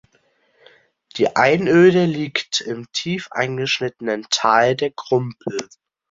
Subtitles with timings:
[1.17, 5.59] Die Einöde liegt im tief eingeschnittenen Tal der Grümpel.